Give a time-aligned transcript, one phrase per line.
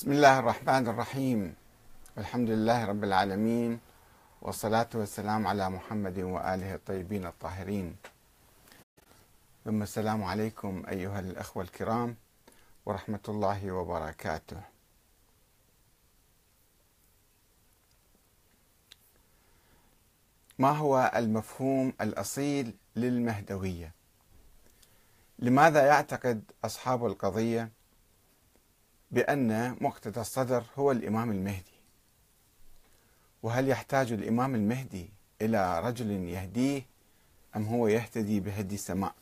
[0.00, 1.54] بسم الله الرحمن الرحيم.
[2.18, 3.80] الحمد لله رب العالمين
[4.42, 7.96] والصلاة والسلام على محمد وآله الطيبين الطاهرين.
[9.64, 12.16] ثم السلام عليكم أيها الأخوة الكرام
[12.86, 14.60] ورحمة الله وبركاته.
[20.58, 23.92] ما هو المفهوم الأصيل للمهدوية؟
[25.38, 27.79] لماذا يعتقد أصحاب القضية
[29.10, 31.80] بأن مقتدى الصدر هو الإمام المهدي.
[33.42, 35.10] وهل يحتاج الإمام المهدي
[35.42, 36.82] إلى رجل يهديه
[37.56, 39.14] أم هو يهتدي بهدي السماء؟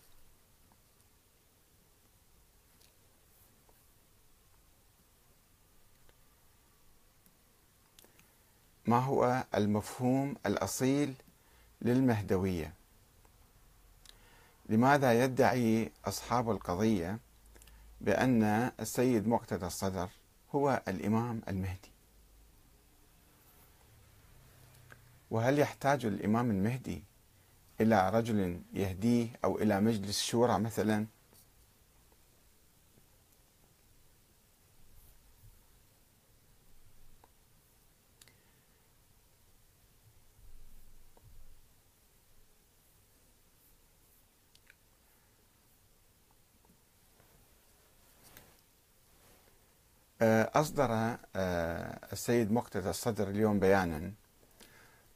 [8.86, 11.14] ما هو المفهوم الأصيل
[11.82, 12.72] للمهدوية؟
[14.68, 17.18] لماذا يدعي أصحاب القضية
[18.00, 18.42] بأن
[18.80, 20.08] السيد مقتدى الصدر
[20.54, 21.92] هو الإمام المهدي.
[25.30, 27.04] وهل يحتاج الإمام المهدي
[27.80, 31.06] إلى رجل يهديه أو إلى مجلس شورى مثلا؟
[50.22, 54.12] أصدر آه، السيد مقتدى الصدر اليوم بيانا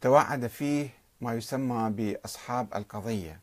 [0.01, 0.89] توعد فيه
[1.21, 3.41] ما يسمى بأصحاب القضية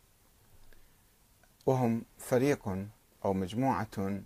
[1.65, 2.87] وهم فريق
[3.25, 4.21] أو مجموعة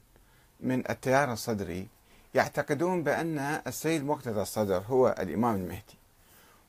[0.60, 1.88] من التيار الصدري
[2.34, 5.98] يعتقدون بأن السيد مقتدى الصدر هو الإمام المهدي.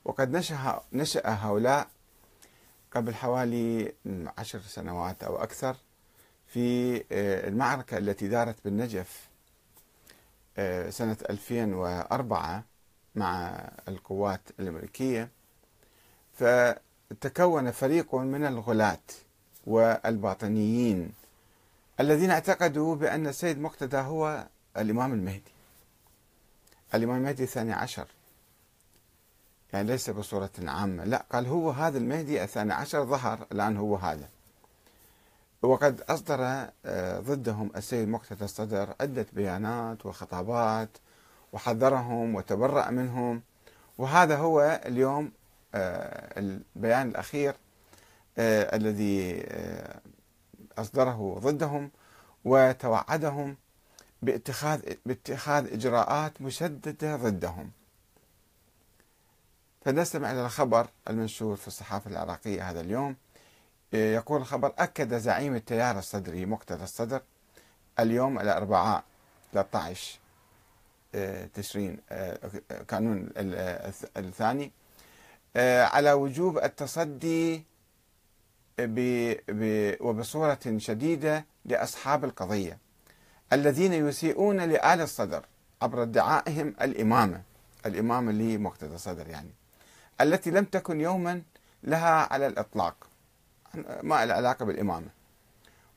[0.04, 1.88] وقد نشأ, نشأ هؤلاء
[2.90, 3.92] قبل حوالي
[4.38, 5.76] عشر سنوات أو أكثر
[6.46, 9.33] في آه، المعركة التي دارت بالنجف آه،
[10.90, 12.64] سنة 2004
[13.14, 15.28] مع القوات الأمريكية
[16.38, 18.98] فتكون فريق من الغلاة
[19.66, 21.12] والباطنيين
[22.00, 25.52] الذين اعتقدوا بأن السيد مقتدى هو الإمام المهدي.
[26.94, 28.06] الإمام المهدي الثاني عشر.
[29.72, 34.28] يعني ليس بصورة عامة لا قال هو هذا المهدي الثاني عشر ظهر الآن هو هذا.
[35.64, 40.88] وقد أصدر آه، ضدهم السيد مقتدى الصدر عدة بيانات وخطابات
[41.52, 43.42] وحذرهم وتبرأ منهم.
[43.98, 45.32] وهذا هو اليوم
[45.74, 47.54] آه، البيان الأخير
[48.38, 49.46] آه، الذي
[50.78, 51.90] أصدره ضدهم
[52.44, 53.56] وتوعدهم
[54.22, 57.70] باتخاذ باتخاذ إجراءات مشددة ضدهم.
[59.84, 63.16] فنستمع إلى الخبر المنشور في الصحافة العراقية هذا اليوم.
[63.94, 67.22] يقول الخبر أكد زعيم التيار الصدري مقتدى الصدر
[68.00, 69.04] اليوم الأربعاء
[69.52, 70.18] 13
[71.14, 72.38] آه، تشرين آه،
[72.88, 73.28] كانون
[74.16, 74.72] الثاني
[75.56, 77.64] آه، على وجوب التصدي
[80.00, 82.78] وبصورة شديدة لأصحاب القضية
[83.52, 85.46] الذين يسيئون لآل الصدر
[85.82, 87.42] عبر ادعائهم الإمامة
[87.86, 89.50] الإمامة لمقتدى الصدر يعني
[90.20, 91.42] التي لم تكن يوما
[91.82, 93.06] لها على الإطلاق.
[94.02, 95.08] ما له علاقة بالإمامة.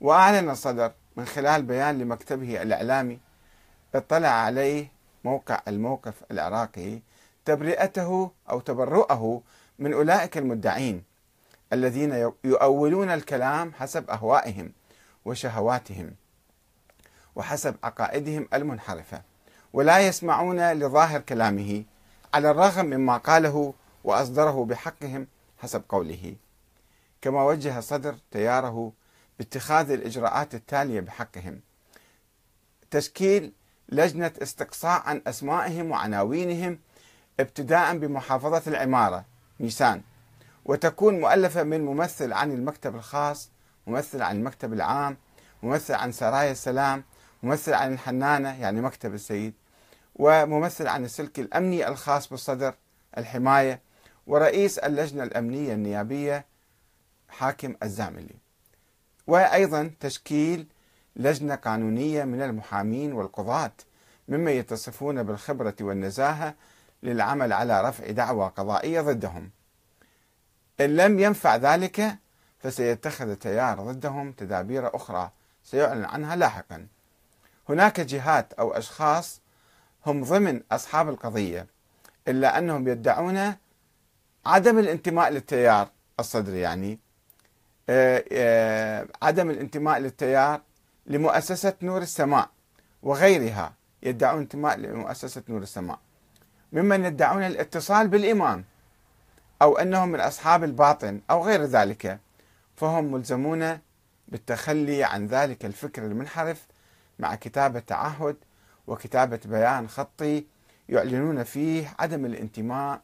[0.02, 3.20] وأعلن الصدر من خلال بيان لمكتبه الإعلامي
[3.96, 4.92] اطلع عليه
[5.24, 7.00] موقع الموقف العراقي
[7.46, 9.42] تبرئته أو تبرؤه
[9.80, 11.04] من أولئك المدعين
[11.74, 14.72] الذين يؤولون الكلام حسب أهوائهم
[15.26, 16.12] وشهواتهم
[17.36, 19.22] وحسب عقائدهم المنحرفة
[19.74, 21.84] ولا يسمعون لظاهر كلامه
[22.34, 23.74] على الرغم مما قاله
[24.04, 25.28] وأصدره بحقهم
[25.58, 26.36] حسب قوله.
[27.22, 28.94] كما وجه صدر تياره
[29.38, 31.61] باتخاذ الإجراءات التالية بحقهم.
[32.91, 33.53] تشكيل
[33.89, 36.79] لجنة استقصاء عن أسمائهم وعناوينهم
[37.39, 39.25] ابتداء بمحافظة العمارة
[39.59, 40.01] نيسان.
[40.66, 43.51] وتكون مؤلفة من ممثل عن المكتب الخاص
[43.88, 45.17] ممثل عن المكتب العام
[45.63, 47.03] ممثل عن سرايا السلام
[47.44, 49.53] ممثل عن الحنانة يعني مكتب السيد.
[50.16, 52.73] وممثل عن السلك الأمني الخاص بالصدر
[53.17, 53.81] الحماية.
[54.28, 56.46] ورئيس اللجنة الأمنية النيابية
[57.29, 58.35] حاكم الزاملي
[59.28, 60.68] وأيضا تشكيل
[61.16, 63.72] لجنة قانونية من المحامين والقضاة
[64.28, 66.56] ممن يتصفون بالخبرة والنزاهة
[67.03, 69.50] للعمل على رفع دعوى قضائية ضدهم.
[70.82, 72.18] إن لم ينفع ذلك
[72.59, 75.32] فسيتخذ التيار ضدهم تدابير أخرى.
[75.64, 76.88] سيعلن عنها لاحقا.
[77.70, 79.41] هناك جهات أو أشخاص
[80.06, 81.68] هم ضمن أصحاب القضية
[82.28, 83.56] إلا أنهم يدعون
[84.46, 85.90] عدم الانتماء للتيار
[86.20, 87.00] الصدري يعني.
[89.22, 90.61] عدم الانتماء للتيار
[91.05, 92.49] لمؤسسة نور السماء
[93.03, 93.73] وغيرها
[94.03, 95.99] يدعون انتماء لمؤسسة نور السماء.
[96.73, 98.63] ممن يدعون الاتصال بالإمام
[99.61, 102.19] أو أنهم من أصحاب الباطن أو غير ذلك
[102.75, 103.79] فهم ملزمون
[104.28, 106.67] بالتخلي عن ذلك الفكر المنحرف
[107.19, 108.35] مع كتابة تعهد
[108.87, 110.45] وكتابة بيان خطي
[110.89, 113.01] يعلنون فيه عدم الانتماء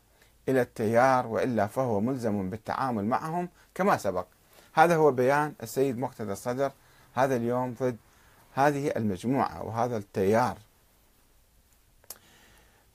[0.49, 4.25] إلى التيار وإلا فهو ملزم بالتعامل معهم كما سبق.
[4.73, 6.71] هذا هو بيان السيد مقتدى الصدر
[7.13, 7.97] هذا اليوم ضد
[8.53, 10.57] هذه المجموعة وهذا التيار.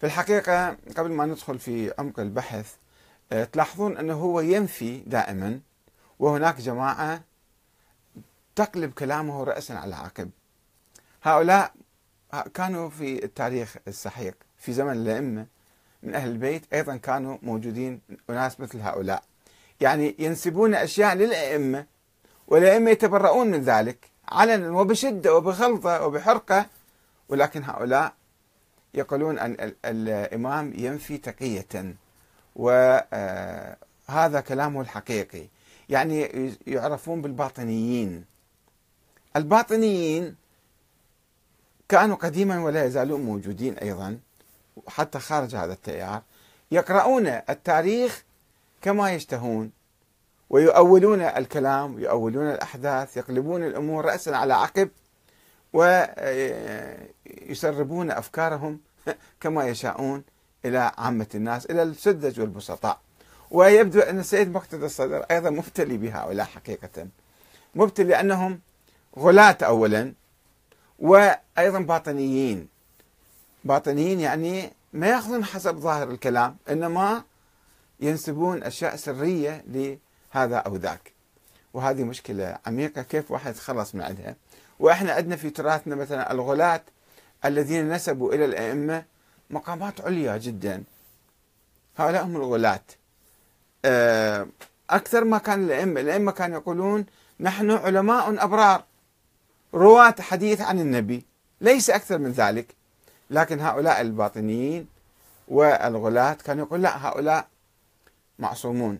[0.01, 2.75] في الحقيقة قبل ما ندخل في عمق البحث
[3.33, 5.61] آه، تلاحظون أنه هو ينفي دائما
[6.19, 7.23] وهناك جماعة
[8.57, 10.31] تقلب كلامه رأسا على عقب.
[11.23, 11.75] هؤلاء
[12.55, 15.47] كانوا في التاريخ السحيق في زمن الأئمة
[16.03, 18.01] من أهل البيت أيضا كانوا موجودين
[18.31, 19.23] أناس مثل هؤلاء.
[19.81, 21.87] يعني ينسبون أشياء للأئمة
[22.47, 26.67] والأئمة يتبرؤون من ذلك علنا وبشدة وبغلطة وبحرقة.
[27.29, 28.13] ولكن هؤلاء
[28.95, 31.95] يقولون أن الإمام ينفي تقية
[32.57, 35.47] وهذا كلامه الحقيقي.
[35.89, 38.25] يعني يعرفون بالباطنيين.
[39.37, 40.37] الباطنيين
[41.89, 44.19] كانوا قديما ولا يزالون موجودين أيضا
[44.89, 46.23] حتى خارج هذا التيار.
[46.71, 48.25] يقرؤون التاريخ
[48.83, 49.71] كما يشتهون.
[50.51, 54.89] ويؤولون الكلام ويؤولون الأحداث يقلبون الأمور رأسا على عقب
[57.41, 58.81] ويسربون أفكارهم
[59.41, 60.25] كما يشاءون
[60.65, 62.99] إلى عامة الناس إلى السذج والبسطاء.
[63.51, 67.07] ويبدو أن السيد مقتدى الصدر أيضا مبتلي بهؤلاء حقيقة.
[67.75, 68.61] مبتلي لأنهم
[69.19, 70.13] غلاة أولا
[70.99, 72.69] وأيضا باطنيين.
[73.65, 77.23] باطنيين يعني ما يأخذون حسب ظاهر الكلام إنما
[78.01, 81.13] ينسبون أشياء سرية لهذا أو ذاك.
[81.75, 83.03] وهذه مشكلة عميقة.
[83.03, 84.37] كيف واحد يتخلص من عندها؟
[84.81, 86.83] وإحنا عندنا في تراثنا مثلا الغلاة
[87.45, 89.05] الذين نسبوا إلى الأئمة
[89.51, 90.83] مقامات عليا جدا.
[91.97, 92.81] هؤلاء هم الغلاة.
[93.85, 94.47] آه،
[94.91, 97.07] أكثر ما كان الأئمة الأئمة كانوا يقولون
[97.41, 98.85] نحن علماء أبرار.
[99.75, 101.25] رواة حديث عن النبي.
[101.61, 102.75] ليس أكثر من ذلك.
[103.31, 104.87] لكن هؤلاء الباطنيين
[105.49, 107.49] والغلاة كانوا يقول لا هؤلاء
[108.39, 108.99] معصومون.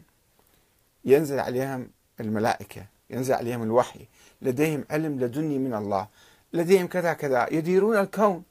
[1.05, 1.91] ينزل عليهم
[2.21, 4.07] الملائكة ينزل عليهم الوحي.
[4.43, 6.09] لديهم علم لدني من الله.
[6.53, 7.47] لديهم كذا كذا.
[7.53, 8.43] يديرون الكون.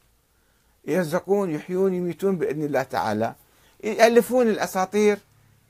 [0.87, 3.35] يرزقون يحيون يميتون بإذن الله تعالى.
[3.83, 5.19] يألفون الأساطير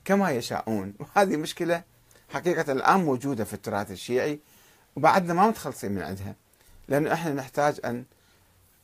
[0.04, 0.94] كما يشاءون.
[0.98, 1.82] وهذه مشكلة
[2.28, 4.40] حقيقة الآن موجودة في التراث الشيعي
[4.96, 6.34] وبعدنا ما متخلصين من عندها.
[6.88, 8.04] لأنه إحنا نحتاج أن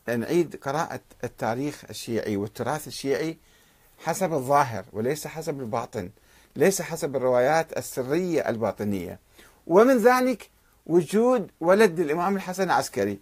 [0.08, 3.38] نعيد قراءة التاريخ الشيعي والتراث الشيعي
[4.04, 6.10] حسب الظاهر وليس حسب الباطن.
[6.56, 9.18] ليس حسب الروايات السرية الباطنية.
[9.66, 10.50] ومن ذلك
[10.86, 13.18] وجود ولد الإمام الحسن العسكري.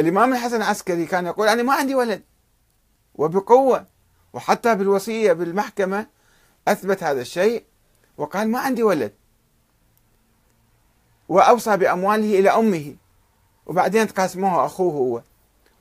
[0.00, 2.22] الإمام الحسن العسكري كان يقول أنا ما عندي ولد.
[3.14, 3.86] وبقوة.
[4.32, 6.06] وحتى بالوصية بالمحكمة
[6.68, 7.64] أثبت هذا الشيء.
[8.18, 9.12] وقال ما عندي ولد.
[11.28, 12.96] وأوصى بأمواله إلى أمه.
[13.66, 15.22] وبعدين تقاسموها أخوه هو.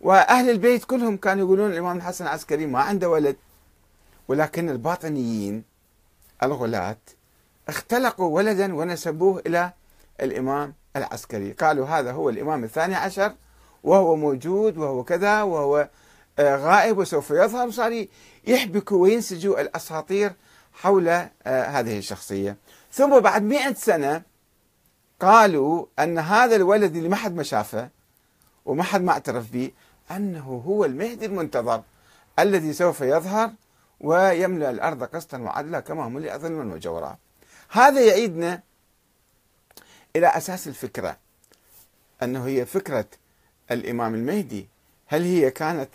[0.01, 3.35] وأهل البيت كلهم كانوا يقولون الإمام الحسن العسكري ما عنده ولد.
[4.27, 5.70] ولكن الباطنيين
[6.43, 6.97] الغلاة
[7.67, 9.73] اختلقوا ولدا ونسبوه إلى
[10.21, 11.51] الإمام العسكري.
[11.51, 13.33] قالوا هذا هو الإمام الثاني عشر
[13.83, 15.89] وهو موجود وهو كذا وهو
[16.39, 17.67] آه، غائب وسوف يظهر.
[17.67, 18.05] وصار
[18.47, 20.33] يحبكوا وينسجوا الأساطير
[20.73, 22.57] حول آه، هذه الشخصية.
[22.91, 24.21] ثم بعد مئة سنة
[25.19, 27.89] قالوا أن هذا الولد اللي ما حد ما شافه
[28.65, 29.71] وما حد ما اعترف به
[30.11, 31.81] أنه هو المهدي المنتظر
[32.39, 33.51] الذي سوف يظهر
[34.01, 37.17] ويملأ الأرض قسطا وعدلا كما ملئ ظلما وجورا.
[37.69, 38.61] هذا يعيدنا
[40.15, 41.17] إلى أساس الفكرة
[42.23, 43.05] أنه هي فكرة
[43.71, 44.67] الإمام المهدي.
[45.07, 45.89] هل هي كانت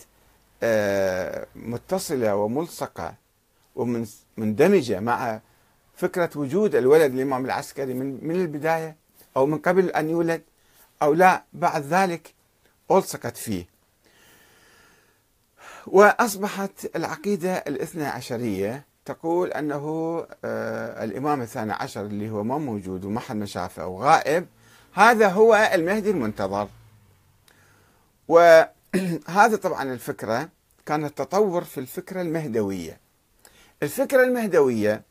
[0.62, 3.14] آه، متصلة وملصقة
[3.76, 5.40] ومندمجة مع
[5.96, 8.96] فكرة وجود الولد الإمام العسكري من من البداية
[9.36, 10.42] أو من قبل أن يولد
[11.02, 12.34] أو لا بعد ذلك
[12.90, 13.75] ألصقت فيه؟
[15.86, 18.84] وأصبحت العقيدة الاثنى عشرية.
[19.04, 24.46] تقول أنه آه، الإمام الثاني عشر اللي هو ما موجود وما حد شافه أو غائب
[24.94, 26.68] هذا هو المهدي المنتظر.
[28.28, 30.48] وهذا طبعا الفكرة
[30.86, 33.00] كانت تطور في الفكرة المهدوية.
[33.82, 35.02] الفكرة المهدوية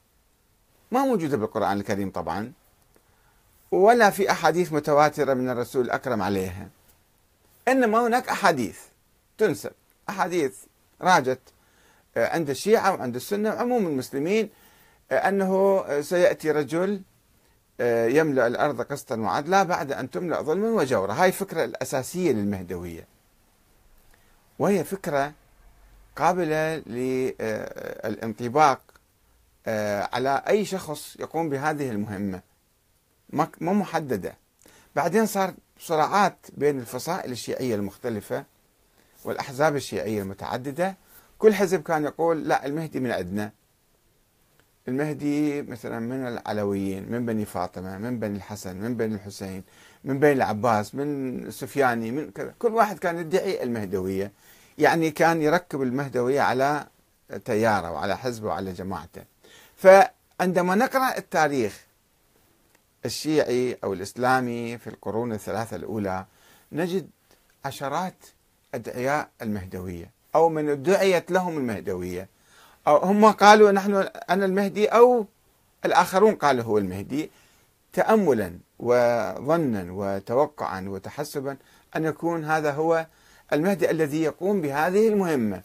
[0.91, 2.51] ما موجودة بالقرآن الكريم طبعا
[3.71, 6.69] ولا في أحاديث متواترة من الرسول الأكرم عليها.
[7.67, 8.79] إنما هناك أحاديث
[9.37, 9.71] تنسب.
[10.09, 10.55] أحاديث
[11.01, 11.39] راجت
[12.17, 14.49] آه، عند الشيعة وعند السنة وعموم المسلمين
[15.11, 17.01] آه، أنه سيأتي رجل
[17.79, 21.13] آه، يملأ الأرض قسطا وعدلا بعد أن تملأ ظلما وجورا.
[21.13, 23.07] هاي الفكرة الأساسية للمهدوية.
[24.59, 25.33] وهي فكرة
[26.15, 26.75] قابلة
[28.05, 28.81] للانطباق
[29.67, 32.41] آه، على أي شخص يقوم بهذه المهمة.
[33.61, 34.33] مو محددة.
[34.95, 38.45] بعدين صار صراعات بين الفصائل الشيعية المختلفة
[39.25, 40.97] والأحزاب الشيعية المتعددة
[41.39, 43.51] كل حزب كان يقول لا المهدي من عندنا.
[44.87, 49.63] المهدي مثلا من العلويين من بني فاطمة من بني الحسن من بني الحسين
[50.03, 52.53] من بني العباس من السفياني من كذا.
[52.59, 54.31] كل واحد كان يدعي المهدوية.
[54.77, 56.87] يعني كان يركب المهدوية على
[57.45, 59.23] تياره وعلى حزبه وعلى جماعته.
[59.75, 61.85] فعندما نقرأ التاريخ
[63.05, 66.25] الشيعي أو الإسلامي في القرون الثلاثة الأولى
[66.71, 67.09] نجد
[67.65, 68.15] عشرات
[68.75, 72.29] أدعياء المهدوية أو من ادعيت لهم المهدوية.
[72.87, 75.25] أو هم قالوا نحن أنا المهدي أو
[75.85, 77.31] الآخرون قالوا هو المهدي.
[77.93, 81.57] تأملا وظنا وتوقعا وتحسبا
[81.95, 83.07] أن يكون هذا هو
[83.53, 85.61] المهدي الذي يقوم بهذه المهمة.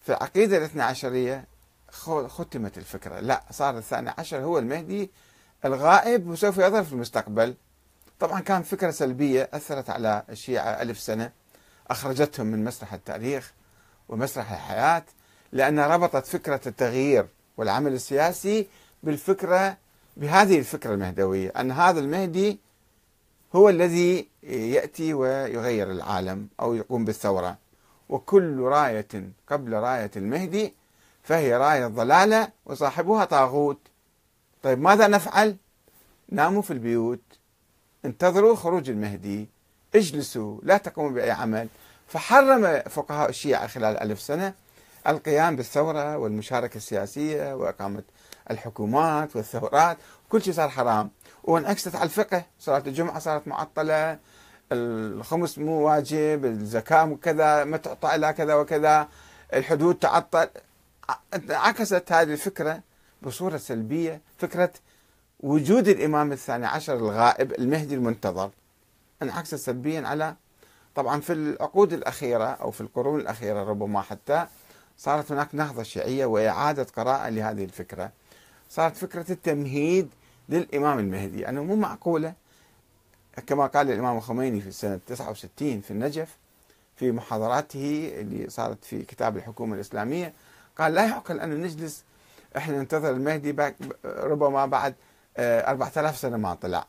[0.00, 1.44] في العقيدة الاثنى عشرية
[2.26, 3.20] ختمت الفكرة.
[3.20, 5.10] لا صار الثاني عشر هو المهدي
[5.64, 7.54] الغائب وسوف يظهر في المستقبل.
[8.20, 11.32] طبعا كان فكرة سلبية أثرت على الشيعة ألف سنة
[11.90, 13.52] أخرجتهم من مسرح التاريخ
[14.08, 15.04] ومسرح الحياة
[15.52, 18.66] لأن ربطت فكرة التغيير والعمل السياسي
[19.02, 19.76] بالفكرة
[20.16, 22.58] بهذه الفكرة المهدوية أن هذا المهدي
[23.54, 27.58] هو الذي يأتي ويغير العالم أو يقوم بالثورة.
[28.08, 29.08] وكل راية
[29.48, 30.74] قبل راية المهدي
[31.22, 33.78] فهي راية ضلالة وصاحبها طاغوت.
[34.62, 35.56] طيب ماذا نفعل؟
[36.28, 37.20] ناموا في البيوت
[38.04, 39.48] انتظروا خروج المهدي
[39.94, 41.68] اجلسوا لا تقوموا بأي عمل.
[42.08, 44.54] فحرم فقهاء الشيعة خلال ألف سنة
[45.08, 48.02] القيام بالثورة والمشاركة السياسية وإقامة
[48.50, 49.96] الحكومات والثورات.
[50.28, 51.10] كل شيء صار حرام.
[51.44, 54.18] وانعكست على الفقه صلاة الجمعة صارت معطلة
[54.72, 59.08] الخمس مو واجب الزكاة كذا ما تعطى إلا كذا وكذا
[59.54, 60.48] الحدود تعطل.
[61.50, 62.80] عكست هذه الفكرة
[63.22, 64.72] بصورة سلبية فكرة
[65.44, 68.50] وجود الإمام الثاني عشر الغائب المهدي المنتظر
[69.22, 70.34] انعكست سلبيا على
[70.94, 74.46] طبعا في العقود الأخيرة أو في القرون الأخيرة ربما حتى
[74.98, 78.10] صارت هناك نهضة شيعية وإعادة قراءة لهذه الفكرة.
[78.70, 80.08] صارت فكرة التمهيد
[80.48, 81.48] للإمام المهدي.
[81.48, 82.34] أنه مو معقولة
[83.46, 86.36] كما قال الإمام الخميني في سنة 69 في النجف
[86.96, 90.32] في محاضراته اللي صارت في كتاب الحكومة الإسلامية
[90.78, 92.04] قال لا يعقل أن نجلس
[92.56, 93.72] إحنا ننتظر المهدي
[94.04, 94.94] ربما بعد
[95.38, 96.86] 4000 آه، سنة ما طلع.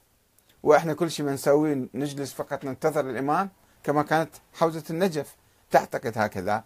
[0.63, 3.49] وإحنا كل شيء ما نسوي نجلس فقط ننتظر الإمام
[3.83, 5.35] كما كانت حوزة النجف
[5.71, 6.63] تعتقد هكذا.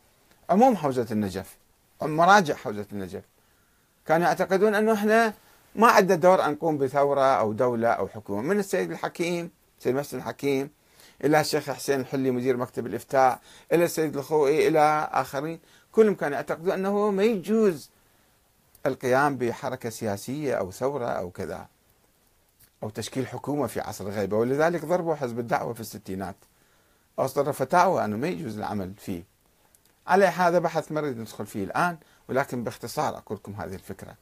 [0.49, 1.57] عموم حوزة النجف
[2.01, 3.23] مراجع حوزة النجف
[4.05, 5.33] كانوا يعتقدون أنه إحنا
[5.75, 8.41] ما عندنا دور أن نقوم بثورة أو دولة أو حكومة.
[8.41, 10.69] من السيد الحكيم سيد مسجد الحكيم
[11.23, 13.39] إلى الشيخ حسين الحلي مدير مكتب الإفتاء
[13.73, 15.59] إلى السيد الخوئي إلى آخرين.
[15.91, 17.89] كلهم كانوا يعتقدون أنه ما يجوز
[18.85, 21.67] القيام بحركة سياسية أو ثورة أو كذا
[22.83, 24.37] أو تشكيل حكومة في عصر الغيبة.
[24.37, 26.35] ولذلك ضربوا حزب الدعوة في الستينات.
[27.19, 29.23] أصدر فتاوى أنه ما يجوز العمل فيه.
[30.07, 31.97] على هذا بحث ما نريد ندخل فيه الآن
[32.29, 34.15] ولكن باختصار أقول لكم هذه الفكرة.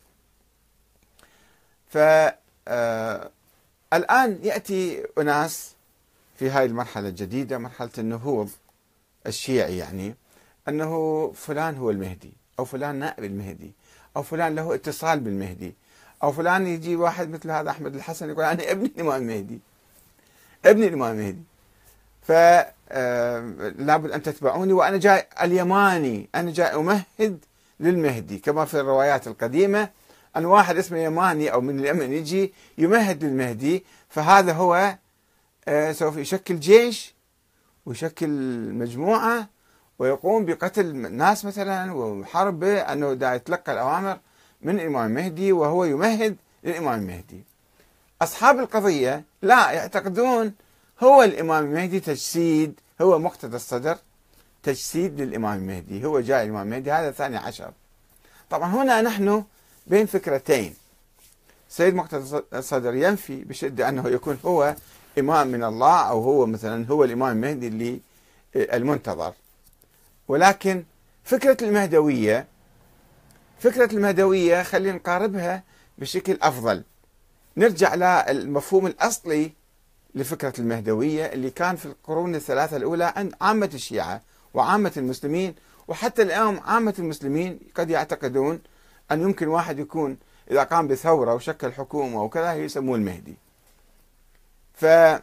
[1.90, 1.98] ف
[2.68, 3.32] آه،
[3.94, 5.76] الآن يأتي أناس
[6.36, 8.50] في هذه المرحلة الجديدة مرحلة النهوض
[9.28, 10.16] الشيعي يعني
[10.68, 13.72] أنه فلان هو المهدي أو فلان نائب المهدي.
[14.18, 15.74] أو فلان له اتصال بالمهدي.
[16.24, 19.60] أو فلان يجي واحد مثل هذا أحمد الحسن يقول أنا ابن الإمام المهدي
[20.66, 21.44] ابن الإمام المهدي
[22.22, 26.30] فلابد أن تتبعوني وأنا جاي اليماني.
[26.36, 27.46] أنا جاي أمهد
[27.80, 28.38] للمهدي.
[28.38, 29.90] كما في الروايات القديمة
[30.38, 33.86] أن واحد اسمه يماني أو من اليمن يجي يمهد للمهدي.
[34.10, 34.98] فهذا هو
[35.68, 37.14] آه، سوف يشكل جيش
[37.86, 38.30] ويشكل
[38.74, 39.48] مجموعة
[40.00, 44.18] ويقوم بقتل الناس مثلا وحرب أنه دا يتلقى الأوامر
[44.62, 47.44] من الإمام المهدي وهو يمهد للإمام المهدي
[48.22, 50.54] أصحاب القضية لا يعتقدون
[51.04, 53.98] هو الإمام المهدي تجسيد هو مقتدى الصدر
[54.64, 57.72] تجسيد للإمام المهدي هو جاء الإمام المهدي هذا الثاني عشر.
[58.50, 59.44] طبعا هنا نحن
[59.88, 60.76] بين فكرتين.
[61.70, 64.76] سيد مقتدى الصدر ينفي بشدة أنه يكون هو
[65.20, 68.00] إمام من الله أو هو مثلا هو الإمام المهدي اللي
[68.56, 69.34] المنتظر.
[70.28, 70.84] ولكن
[71.24, 72.48] فكرة المهدوية
[73.60, 75.64] فكرة المهدوية خلينا نقاربها
[75.98, 76.84] بشكل أفضل.
[77.58, 77.96] نرجع
[78.32, 79.52] للمفهوم الأصلي
[80.16, 84.22] لفكرة المهدوية اللي كان في القرون الثلاثة الأولى عند عامة الشيعة
[84.54, 85.56] وعامة المسلمين
[85.88, 88.62] وحتى اليوم عامة المسلمين قد يعتقدون
[89.12, 90.18] أن يمكن واحد يكون
[90.52, 93.38] إذا قام بثورة وشكل حكومة وكذا يسموه المهدي.
[94.74, 95.22] فإذا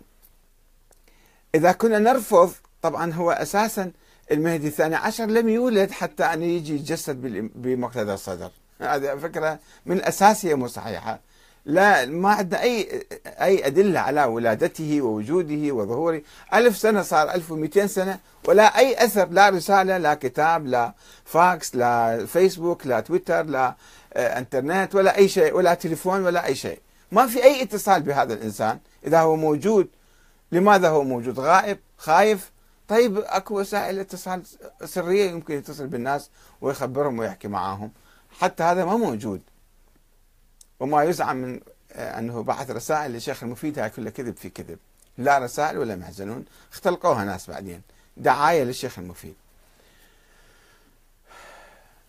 [1.78, 3.92] كنا نرفض طبعا هو أساسا
[4.33, 8.50] المهدي الثاني عشر لم يولد حتى أن يجي يتجسد بمقتدى الصدر.
[8.81, 11.21] هذه فكرة من أساسية مو صحيحة
[11.66, 16.23] لا ما عندنا أي أي أدلة على ولادته ووجوده وظهوره.
[16.54, 20.93] ألف سنة صار 1200 سنة ولا أي أثر لا رسالة لا كتاب لا
[21.25, 23.75] فاكس لا فيسبوك لا تويتر لا
[24.14, 26.78] آه، إنترنت ولا أي شيء ولا تليفون ولا أي شيء.
[27.12, 28.78] ما في أي اتصال بهذا الإنسان.
[29.07, 29.88] إذا هو موجود
[30.52, 32.50] لماذا هو موجود؟ غائب خايف
[32.88, 34.42] طيب أكو وسائل اتصال
[34.84, 37.92] سرية يمكن يتصل بالناس ويخبرهم ويحكي معاهم.
[38.38, 39.42] حتى هذا ما موجود.
[40.80, 41.60] وما يزعم من
[41.92, 44.78] آه، أنه بعث رسائل للشيخ المفيد هاي كلها كذب في كذب.
[45.18, 47.82] لا رسائل ولا يحزنون اختلقوها ناس بعدين.
[48.16, 49.34] دعاية للشيخ المفيد.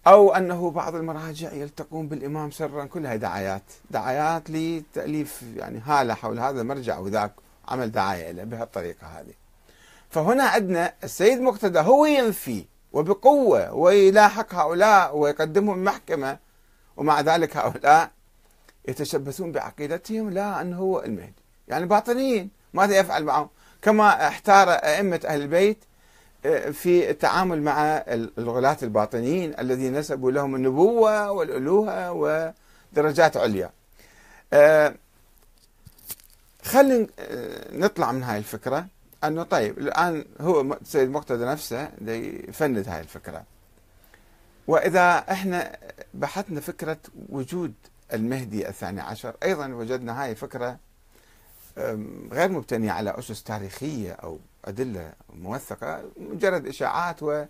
[0.07, 2.85] أو أنه بعض المراجع يلتقون بالإمام سرا.
[2.85, 3.63] كلها دعايات.
[3.91, 7.31] دعايات لتأليف يعني هالة حول هذا المرجع وذاك
[7.67, 9.44] عمل دعاية له بهالطريقة هذه.
[10.15, 16.37] فهنا عندنا السيد مقتدى هو ينفي وبقوة ويلاحق هؤلاء ويقدمهم محكمة
[16.97, 18.11] ومع ذلك هؤلاء
[18.87, 21.43] يتشبثون بعقيدتهم لا أنه هو المهدي.
[21.67, 23.49] يعني باطنيين ماذا يفعل معهم؟
[23.81, 25.77] كما احتار أئمة أهل البيت
[26.45, 28.03] آه، في التعامل مع
[28.37, 32.11] الغلاة الباطنيين الذين نسبوا لهم النبوة والألوهة
[32.93, 33.71] ودرجات عليا.
[34.53, 34.95] آه،
[36.63, 38.94] خلينا آه، نطلع من هاي الفكرة.
[39.27, 41.89] أنه طيب الآن هو سيد مقتدى نفسه
[42.47, 43.43] يفند هاي الفكرة.
[44.67, 45.77] وإذا إحنا
[46.13, 46.97] بحثنا فكرة
[47.29, 47.73] وجود
[48.13, 50.77] المهدي الثاني عشر أيضا وجدنا هاي فكرة
[52.31, 57.45] غير مبتنية على أسس تاريخية أو أدلة موثقة مجرد إشاعات و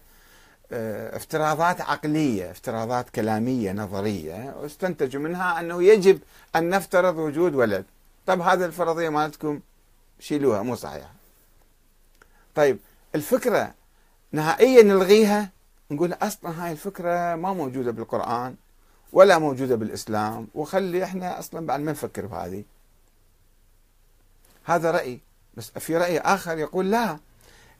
[0.72, 6.20] افتراضات عقلية افتراضات كلامية نظرية واستنتجوا منها أنه يجب
[6.55, 7.86] أن نفترض وجود ولد.
[8.25, 9.60] طب هذه الفرضية مالتكم
[10.20, 11.15] شيلوها مو صحيحة
[12.56, 12.80] طيب
[13.16, 13.74] الفكرة
[14.32, 15.50] نهائيا نلغيها؟
[15.92, 18.56] نقول أصلا هاي الفكرة ما موجودة بالقرآن
[19.14, 22.64] ولا موجودة بالإسلام وخلي إحنا أصلا بعد ما نفكر بهذه.
[24.64, 25.20] هذا رأي
[25.56, 27.20] بس في رأي آخر يقول لا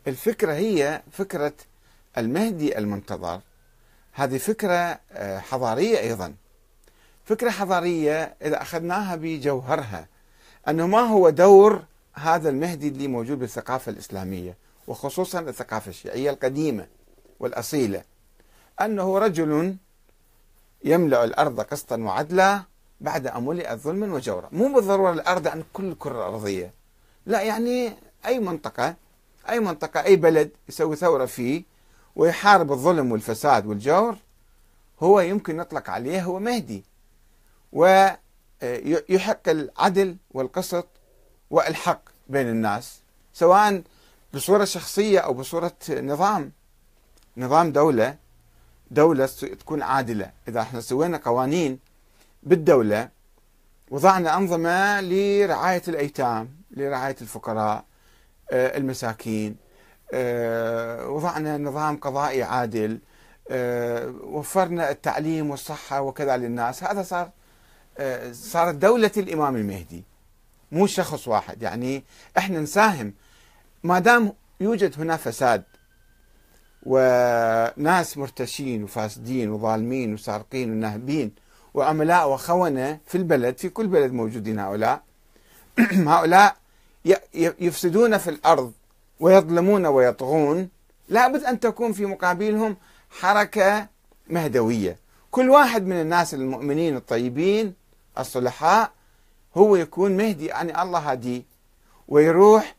[0.08, 1.54] الفكرة هي فكرة
[2.18, 3.42] المهدي المنتظر.
[4.14, 6.34] هذه فكرة آه، حضارية أيضا.
[7.26, 10.08] فكرة حضارية إذا أخذناها بجوهرها
[10.68, 14.65] أنه ما هو دور هذا المهدي اللي موجود بالثقافة الإسلامية.
[14.88, 16.88] وخصوصا الثقافة الشيعية القديمة
[17.40, 18.04] والأصيلة.
[18.82, 19.76] أنه رجل
[20.84, 22.64] يملأ الأرض قسطا وعدلا
[23.02, 26.74] بعد أن ملئت ظلما وجورا مو بالضرورة الأرض أن كل الكرة الأرضية
[27.26, 27.94] لا يعني
[28.26, 28.96] أي منطقة
[29.50, 31.64] أي منطقة أي بلد يسوي ثورة فيه
[32.16, 34.16] ويحارب الظلم والفساد والجور
[35.00, 36.84] هو يمكن نطلق عليه هو مهدي.
[37.72, 40.88] ويحق العدل والقسط
[41.50, 43.00] والحق بين الناس
[43.34, 43.82] سواء
[44.36, 46.52] بصورة شخصية أو بصورة نظام.
[47.38, 48.16] نظام دولة
[48.92, 49.26] دولة
[49.60, 50.32] تكون عادلة.
[50.48, 51.80] إذا إحنا سوينا قوانين
[52.44, 53.10] بالدولة
[53.92, 57.86] وضعنا أنظمة لرعاية الأيتام لرعاية الفقراء
[58.52, 59.56] آه، المساكين
[60.14, 63.00] آه، وضعنا نظام قضائي عادل
[63.50, 66.84] آه، وفرنا التعليم والصحة وكذا للناس.
[66.84, 67.30] هذا صار
[68.32, 70.04] صارت دولة الإمام المهدي
[70.72, 71.64] مو شخص واحد.
[71.64, 72.04] يعني
[72.38, 73.14] إحنا نساهم
[73.86, 75.64] ما دام يوجد هنا فساد
[76.84, 81.32] وناس مرتشين وفاسدين وظالمين وسارقين ونهبين
[81.74, 85.04] وعملاء وخونة في البلد في كل بلد موجودين هؤلاء
[86.14, 86.56] هؤلاء
[87.36, 88.74] يفسدون في الأرض
[89.20, 90.70] ويظلمون ويطغون.
[91.10, 92.78] لابد أن تكون في مقابلهم
[93.10, 93.88] حركة
[94.30, 95.00] مهدوية.
[95.32, 97.74] كل واحد من الناس المؤمنين الطيبين
[98.20, 98.92] الصلحاء
[99.58, 101.42] هو يكون مهدي يعني الله هديه
[102.08, 102.76] ويروح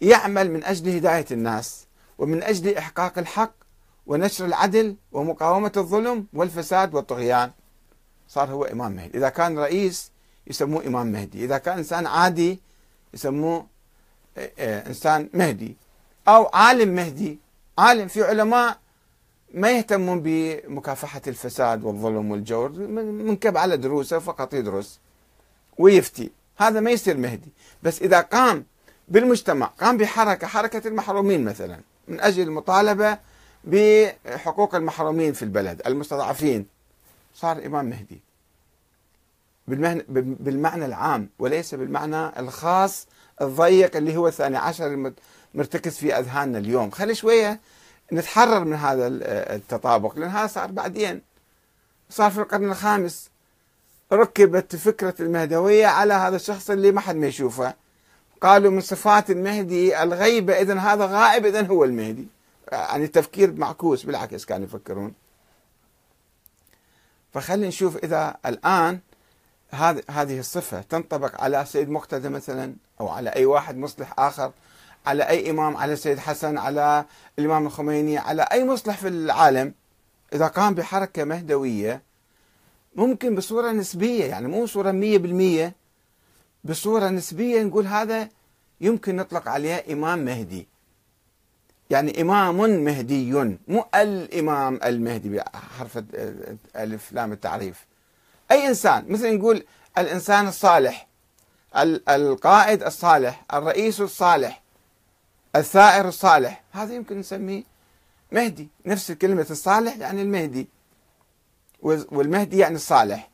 [0.00, 1.86] يعمل من أجل هداية الناس
[2.18, 3.52] ومن أجل إحقاق الحق
[4.06, 7.50] ونشر العدل ومقاومة الظلم والفساد والطغيان.
[8.28, 9.18] صار هو إمام مهدي.
[9.18, 10.10] إذا كان رئيس
[10.46, 11.44] يسموه إمام مهدي.
[11.44, 12.60] إذا كان إنسان عادي
[13.14, 13.66] يسموه
[14.38, 15.76] آه، آه، إنسان مهدي.
[16.28, 17.38] أو عالم مهدي.
[17.78, 18.78] عالم في علماء
[19.54, 22.68] ما يهتمون بمكافحة الفساد والظلم والجور.
[22.68, 25.00] منكب على دروسه فقط يدرس
[25.78, 26.30] ويفتي.
[26.56, 27.52] هذا ما يصير مهدي.
[27.82, 28.64] بس إذا قام
[29.08, 33.18] بالمجتمع قام بحركة حركة المحرومين مثلا من أجل المطالبة
[33.64, 36.66] بحقوق المحرومين في البلد المستضعفين.
[37.34, 38.20] صار إمام مهدي.
[40.38, 43.06] بالمعنى العام وليس بالمعنى الخاص
[43.40, 45.12] الضيق اللي هو الثاني عشر
[45.54, 46.90] مرتكز في أذهاننا اليوم.
[46.90, 47.60] خلي شوية
[48.12, 49.06] نتحرر من هذا
[49.56, 51.22] التطابق لأن هذا صار بعدين.
[52.10, 53.30] صار في القرن الخامس.
[54.12, 57.74] ركبت فكرة المهدوية على هذا الشخص اللي ما حد ما يشوفه.
[58.40, 62.26] قالوا من صفات المهدي الغيبة إذا هذا غائب إذا هو المهدي.
[62.72, 65.12] يعني التفكير معكوس بالعكس كانوا يفكرون.
[67.34, 69.00] فخلينا نشوف إذا الآن
[70.10, 74.52] هذه الصفة تنطبق على سيد مقتدى مثلا أو على أي واحد مصلح آخر
[75.06, 77.04] على أي إمام على سيد حسن على
[77.38, 79.74] الإمام الخميني على أي مصلح في العالم.
[80.32, 82.02] إذا قام بحركة مهدوية
[82.96, 85.74] ممكن بصورة نسبية يعني مو صورة مية بالمية
[86.66, 88.28] بصورة نسبية نقول هذا
[88.80, 90.68] يمكن نطلق عليه إمام مهدي.
[91.90, 93.32] يعني إمام مهدي
[93.68, 95.98] مو الإمام المهدي بحرف
[96.76, 97.86] ألف لام التعريف.
[98.50, 99.64] أي إنسان مثل نقول
[99.98, 101.06] الإنسان الصالح
[102.08, 104.62] القائد الصالح الرئيس الصالح
[105.56, 107.62] الثائر الصالح هذا يمكن نسميه
[108.32, 108.68] مهدي.
[108.86, 110.68] نفس كلمة الصالح يعني المهدي
[111.82, 113.30] والمهدي يعني الصالح.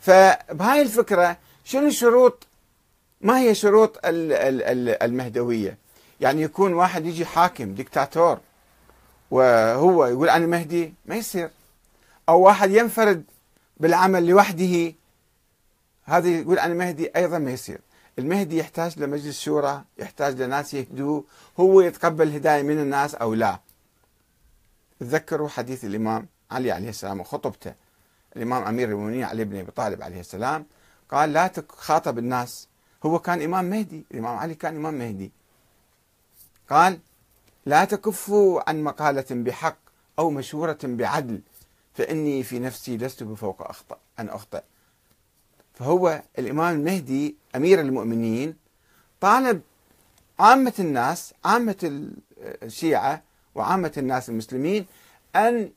[0.00, 2.46] فبهاي الفكرة شنو الشروط
[3.20, 5.78] ما هي شروط المهدوية؟
[6.20, 8.38] يعني يكون واحد يجي حاكم ديكتاتور
[9.30, 11.50] وهو يقول أنا مهدي ما يصير.
[12.28, 13.24] أو واحد ينفرد
[13.76, 14.92] بالعمل لوحده
[16.04, 17.80] هذا يقول أنا مهدي أيضا ما يصير.
[18.18, 21.24] المهدي يحتاج لمجلس شورى يحتاج لناس يهدوه
[21.60, 23.60] هو يتقبل هداية من الناس أو لا.
[25.00, 27.74] تذكروا حديث الإمام علي عليه السلام وخطبته.
[28.36, 30.66] الإمام أمير المؤمنين علي بن أبي طالب عليه السلام
[31.10, 32.68] قال لا تخاطب الناس.
[33.06, 35.30] هو كان إمام مهدي الإمام علي كان إمام مهدي.
[36.70, 36.98] قال
[37.66, 39.76] لا تكفوا عن مقالة بحق
[40.18, 41.40] أو مشورة بعدل
[41.94, 44.62] فإني في نفسي لست بفوق أخطأ أن أخطئ.
[45.74, 48.56] فهو الإمام المهدي أمير المؤمنين
[49.20, 49.60] طالب
[50.38, 53.22] عامة الناس عامة الشيعة
[53.54, 54.86] وعامة الناس المسلمين
[55.36, 55.70] أن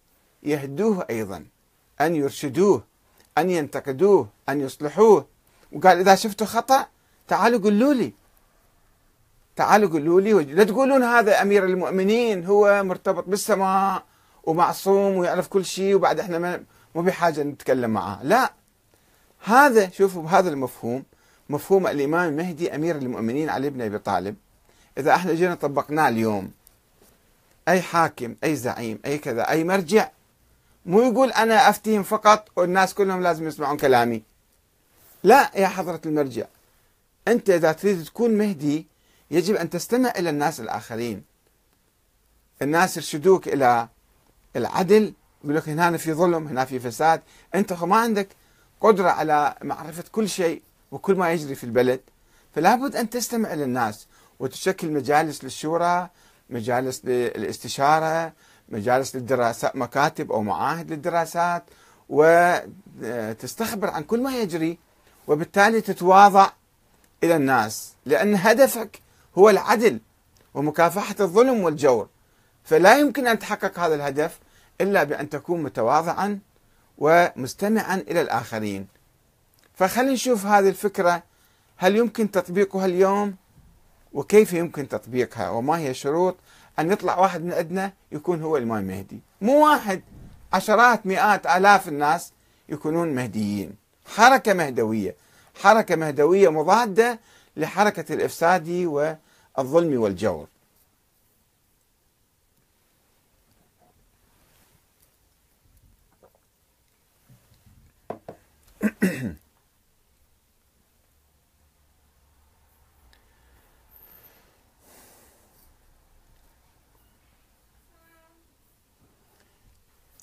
[0.43, 1.45] يهدوه أيضا
[2.01, 2.83] أن يرشدوه.
[3.41, 5.25] أن ينتقدوه أن يصلحوه.
[5.71, 6.87] وقال إذا شفتوا خطأ
[7.27, 8.13] تعالوا قولوا لي.
[9.55, 14.03] تعالوا قولوا لي لا تقولون هذا أمير المؤمنين هو مرتبط بالسماء
[14.43, 16.63] ومعصوم ويعرف كل شيء وبعد إحنا ما
[16.95, 18.23] مو بحاجة نتكلم معاه.
[18.23, 18.53] لا.
[19.43, 21.03] هذا شوفوا بهذا المفهوم
[21.49, 24.35] مفهوم الإمام المهدي أمير المؤمنين علي بن أبي طالب.
[24.97, 26.51] إذا إحنا جينا طبقناه اليوم
[27.67, 30.09] أي حاكم أي زعيم أي كذا أي مرجع
[30.89, 34.23] مو يقول أنا أفتيهم فقط والناس كلهم لازم يسمعون كلامي.
[35.23, 36.45] لا يا حضرة المرجع.
[37.27, 38.87] أنت إذا تريد تكون مهدي
[39.31, 41.23] يجب أن تستمع إلى الناس الآخرين.
[42.61, 43.87] الناس يرشدوك إلى
[44.55, 47.21] العدل يقول لك هنا في ظلم هنا في فساد.
[47.55, 48.27] أنت ما عندك
[48.81, 52.01] قدرة على معرفة كل شيء وكل ما يجري في البلد.
[52.55, 54.07] فلا بد أن تستمع إلى الناس
[54.39, 56.09] وتشكل مجالس للشورى
[56.49, 58.33] مجالس للاستشارة
[58.69, 61.63] مجالس للدراسات مكاتب أو معاهد للدراسات
[62.09, 64.77] وتستخبر عن كل ما يجري
[65.27, 66.49] وبالتالي تتواضع
[67.23, 69.01] إلى الناس لأن هدفك
[69.37, 69.99] هو العدل
[70.53, 72.07] ومكافحة الظلم والجور.
[72.63, 74.39] فلا يمكن أن تحقق هذا الهدف
[74.81, 76.39] إلا بأن تكون متواضعا
[76.97, 78.87] ومستمعا إلى الآخرين.
[79.73, 81.23] فخلينا نشوف هذه الفكرة
[81.77, 83.35] هل يمكن تطبيقها اليوم؟
[84.13, 86.37] وكيف يمكن تطبيقها؟ وما هي الشروط؟
[86.79, 90.01] أن يطلع واحد من عندنا يكون هو الإمام المهدي مو واحد
[90.53, 92.33] عشرات مئات آلاف الناس
[92.69, 93.75] يكونون مهديين.
[94.05, 95.15] حركة مهدوية.
[95.55, 97.19] حركة مهدوية مضادة
[97.57, 100.47] لحركة الإفساد والظلم والجور.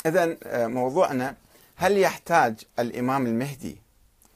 [0.07, 1.35] إذا آه، موضوعنا
[1.77, 3.77] هل يحتاج الإمام المهدي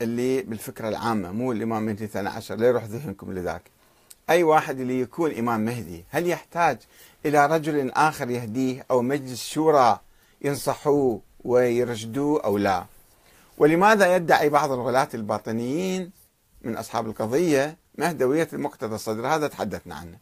[0.03, 3.63] اللي بالفكرة العامة مو الإمام المهدي الثاني عشر لا يروح ذهنكم لذاك
[4.31, 6.79] أي واحد اللي يكون إمام مهدي هل يحتاج
[7.27, 10.01] إلى رجل آخر يهديه أو مجلس شورى
[10.43, 12.85] ينصحوه ويرشدوه أو لا؟
[13.59, 16.11] ولماذا يدعي بعض الغلاة الباطنيين
[16.63, 20.19] من أصحاب القضية مهدوية المقتدى الصدر؟ هذا تحدثنا عنه.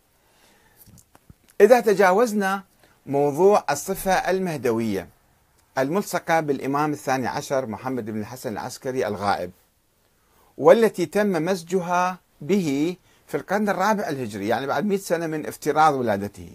[1.60, 2.62] إذا تجاوزنا
[3.06, 5.08] موضوع الصفة المهدوية.
[5.82, 9.50] الملصقة بالإمام الثاني عشر محمد بن الحسن العسكري الغائب
[10.58, 16.50] والتي تم مزجها به في القرن الرابع الهجري يعني بعد مئة سنة من افتراض ولادته.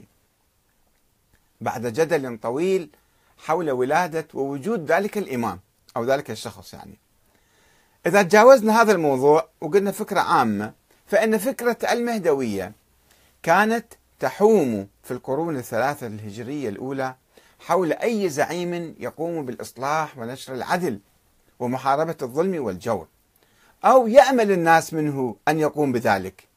[1.62, 2.90] بعد جدل طويل
[3.38, 5.60] حول ولادة ووجود ذلك الإمام
[5.98, 6.98] أو ذلك الشخص يعني.
[8.06, 10.74] إذا تجاوزنا هذا الموضوع وقلنا فكرة عامة
[11.08, 12.72] فإن فكرة المهدوية
[13.44, 13.86] كانت
[14.20, 17.16] تحوم في القرون الثلاثة الهجرية الأولى
[17.68, 21.00] حول أي زعيم يقوم بالإصلاح ونشر العدل
[21.60, 23.08] ومحاربة الظلم والجور
[23.86, 26.48] أو يأمل الناس منه أن يقوم بذلك.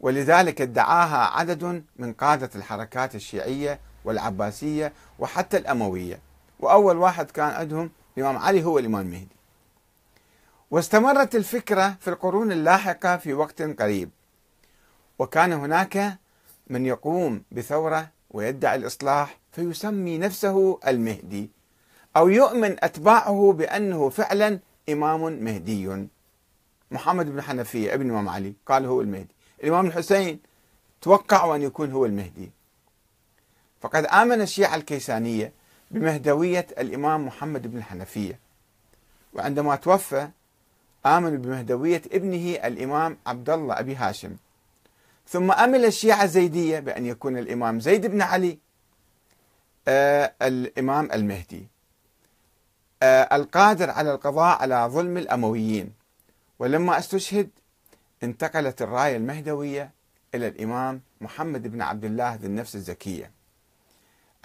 [0.00, 6.20] ولذلك ادعاها عدد من قادة الحركات الشيعية والعباسية وحتى الأموية.
[6.60, 9.36] وأول واحد كان عندهم الإمام علي هو الإمام المهدي
[10.70, 14.10] واستمرت الفكرة في القرون اللاحقة في وقت قريب.
[15.18, 16.18] وكان هناك
[16.66, 21.50] من يقوم بثورة ويدعي الإصلاح فيسمي نفسه المهدي
[22.16, 26.06] أو يؤمن أتباعه بأنه فعلا إمام مهدي.
[26.90, 29.34] محمد بن حنفية ابن الإمام علي قال هو المهدي.
[29.64, 30.40] الإمام الحسين
[31.02, 32.50] توقعوا أن يكون هو المهدي.
[33.80, 35.52] فقد آمن الشيعة الكيسانية
[35.90, 38.38] بمهدوية الإمام محمد بن الحنفية
[39.34, 40.28] وعندما توفى
[41.06, 44.36] آمنوا بمهدوية ابنه الإمام عبد الله أبي هاشم.
[45.28, 48.58] ثم أمل الشيعة الزيدية بأن يكون الإمام زيد بن علي
[49.88, 51.68] الإمام المهدي.
[53.02, 55.92] آه القادر على القضاء على ظلم الأمويين.
[56.58, 57.50] ولما استشهد
[58.22, 59.90] انتقلت الراية المهدوية
[60.34, 63.30] إلى الإمام محمد بن عبد الله ذي النفس الزكية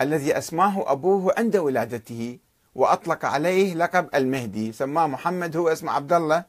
[0.02, 2.40] الذي أسماه أبوه عند ولادته
[2.76, 6.44] وأطلق عليه لقب المهدي سماه محمد هو اسمه عبد الله.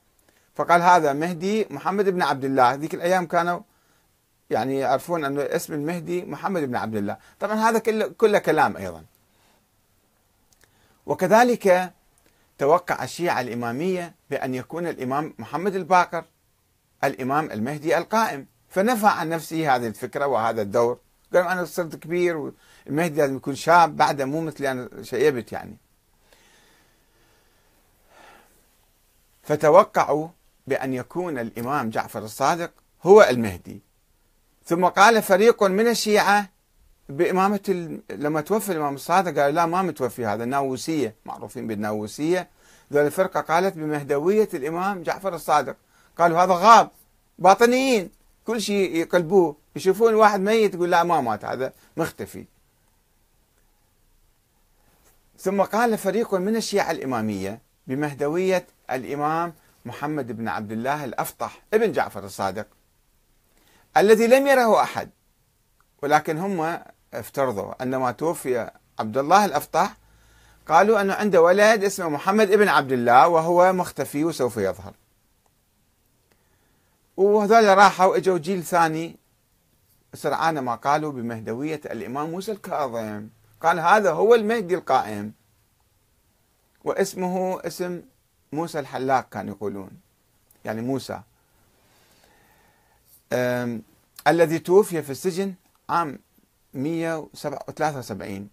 [0.54, 2.74] فقال هذا مهدي محمد بن عبد الله.
[2.74, 3.60] ذيك الأيام كانوا
[4.50, 7.16] يعني يعرفون أن اسم المهدي محمد بن عبد الله.
[7.40, 9.04] طبعا هذا كله, كله كلام أيضا.
[11.06, 11.92] وكذلك
[12.58, 16.24] توقع الشيعة الإمامية بأن يكون الإمام محمد الباقر
[17.04, 18.46] الإمام المهدي القائم.
[18.68, 20.98] فنفى عن نفسه هذه الفكرة وهذا الدور.
[21.34, 25.76] قال أنا صرت كبير والمهدي لازم يكون شاب بعده مو مثلي أنا شيبت يعني.
[29.42, 30.28] فتوقعوا
[30.66, 32.70] بأن يكون الإمام جعفر الصادق
[33.02, 33.87] هو المهدي.
[34.68, 36.48] ثم قال فريق من الشيعة
[37.08, 37.98] بإمامة.
[38.10, 42.48] لما توفي الإمام الصادق قال لا ما متوفي هذا الناووسية معروفين بالناووسية.
[42.92, 45.76] ذول الفرقة قالت بمهدوية الإمام جعفر الصادق.
[46.18, 46.90] قالوا هذا غاب
[47.38, 48.10] باطنيين
[48.46, 52.44] كل شيء يقلبوه يشوفون واحد ميت يقول لا ما مات هذا مختفي.
[55.38, 59.52] ثم قال فريق من الشيعة الإمامية بمهدوية الإمام
[59.84, 62.66] محمد بن عبد الله الأفطح ابن جعفر الصادق.
[63.96, 65.10] الذي لم يره أحد
[66.02, 66.80] ولكن هم
[67.14, 69.96] افترضوا عندما توفي عبد الله الأفطح
[70.68, 74.94] قالوا أنه عنده ولد اسمه محمد ابن عبد الله وهو مختفي وسوف يظهر.
[77.16, 79.16] وهذول راحوا إجوا جيل ثاني
[80.14, 83.28] سرعان ما قالوا بمهدوية الإمام موسى الكاظم.
[83.60, 85.32] قال هذا هو المهدي القائم
[86.84, 88.02] واسمه اسم
[88.52, 89.90] موسى الحلاق كانوا يقولون
[90.64, 91.20] يعني موسى.
[94.26, 95.54] الذي توفي في السجن
[95.88, 96.18] عام
[96.74, 98.48] 173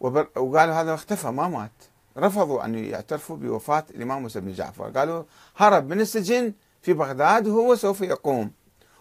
[0.00, 1.70] وقالوا هذا اختفى ما مات.
[2.16, 4.90] رفضوا أن يعترفوا بوفاة الإمام موسى بن جعفر.
[4.90, 5.22] قالوا
[5.56, 8.50] هرب من السجن في بغداد وهو سوف يقوم.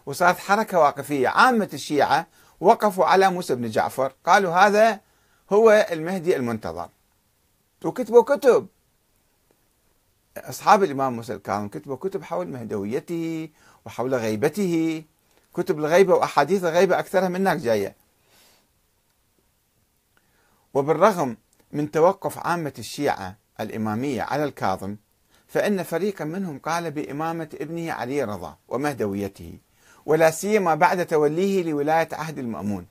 [0.06, 1.28] وصارت حركة واقفية.
[1.28, 2.28] عامة الشيعة
[2.60, 4.14] وقفوا على موسى بن جعفر.
[4.26, 5.00] قالوا هذا
[5.54, 6.90] هو المهدي المنتظر.
[7.86, 8.68] وكتبوا كتب.
[10.38, 13.50] أصحاب الإمام موسى الكاظم كتبوا كتب حول مهدويته
[13.86, 15.04] وحول غيبته.
[15.56, 17.96] كتب الغيبة وأحاديث الغيبة أكثرها من هناك جاية.
[20.74, 21.38] وبالرغم
[21.72, 24.96] من توقف عامة الشيعة الإمامية على الكاظم
[25.48, 29.60] فإن فريقا منهم قال بإمامة ابنه علي رضا ومهدويته
[30.06, 32.88] ولا سيما بعد توليه لولاية عهد المأمون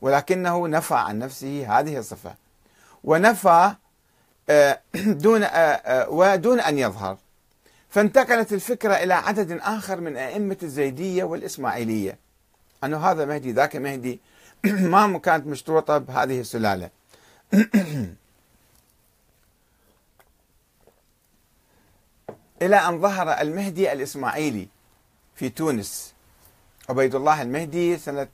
[0.00, 2.34] ولكنه نفى عن نفسه هذه الصفة
[3.04, 3.74] ونفى
[4.50, 4.80] آه،
[5.24, 7.18] دون آه، آه، ودون أن يظهر
[7.94, 12.18] فانتقلت الفكرة إلى عدد آخر من أئمة الزيدية والإسماعيلية.
[12.84, 14.20] أنه هذا مهدي ذاك مهدي.
[14.92, 16.90] ما كانت مشروطة بهذه السلالة.
[22.62, 24.68] إلى أن ظهر المهدي الإسماعيلي
[25.34, 26.14] في تونس.
[26.88, 28.28] عبيد الله المهدي سنة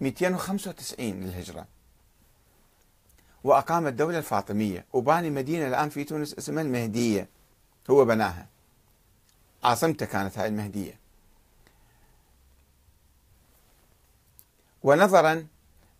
[0.00, 1.66] 295 للهجرة.
[3.44, 4.84] وأقام الدولة الفاطمية.
[4.92, 7.28] وباني مدينة الآن في تونس اسمها المهدية.
[7.90, 8.59] هو بناها.
[9.64, 11.00] عاصمته كانت هاي المهدية.
[14.82, 15.46] ونظرا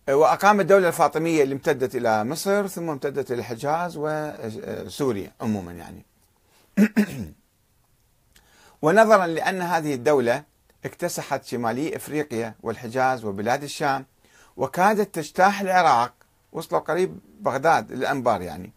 [0.09, 6.05] وأقام الدولة الفاطمية اللي امتدت إلى مصر ثم امتدت إلى الحجاز وسوريا عموما يعني.
[8.81, 10.43] ونظرا لأن هذه الدولة
[10.85, 14.05] اكتسحت شمالي إفريقيا والحجاز وبلاد الشام
[14.57, 16.13] وكادت تجتاح العراق
[16.51, 18.71] وصلوا قريب بغداد الانبار يعني.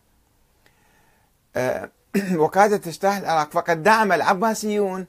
[1.57, 1.91] آه،
[2.33, 5.07] وكادت تجتاح العراق فقد دعم العباسيون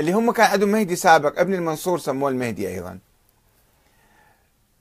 [0.00, 2.98] اللي هم كان عندهم مهدي سابق ابن المنصور سموه المهدي أيضا.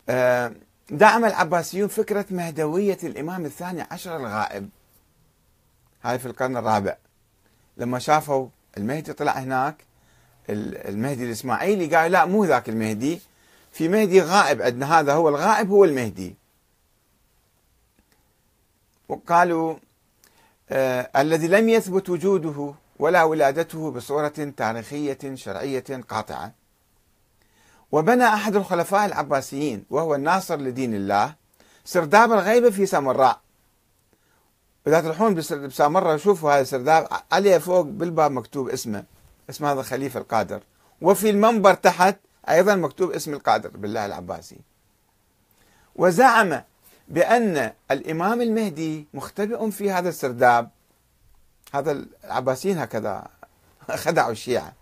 [0.09, 0.51] آه،
[0.89, 4.69] دعم العباسيون فكرة مهدوية الإمام الثاني عشر الغائب.
[6.03, 6.97] هاي في القرن الرابع.
[7.77, 9.75] لما شافوا المهدي طلع هناك
[10.49, 13.19] المهدي الإسماعيلي قال لا مو ذاك المهدي.
[13.71, 16.35] في مهدي غائب عندنا هذا هو الغائب هو المهدي.
[19.09, 19.75] وقالوا
[21.15, 26.53] الذي لم يثبت وجوده ولا ولادته بصورة تاريخية شرعية قاطعة.
[27.91, 31.35] وبنى أحد الخلفاء العباسيين وهو الناصر لدين الله
[31.85, 33.41] سرداب الغيبة في سامراء.
[34.87, 39.03] إذا تروحون بسامراء شوفوا هذا السرداب عليه فوق بالباب مكتوب اسمه
[39.49, 40.61] اسم هذا الخليفة القادر.
[41.01, 42.17] وفي المنبر تحت
[42.49, 44.57] أيضا مكتوب اسم القادر بالله العباسي.
[45.95, 46.61] وزعم
[47.07, 50.69] بأن الإمام المهدي مختبئ في هذا السرداب.
[51.73, 53.27] هذا العباسيين هكذا
[54.05, 54.73] خدعوا الشيعة.